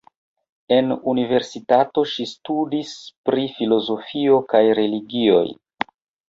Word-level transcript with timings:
En 0.75 0.93
universitato 1.11 2.03
ŝi 2.13 2.25
studis 2.31 2.95
pri 3.29 3.45
filozofio 3.59 4.41
kaj 4.55 4.63
religioj. 4.81 5.45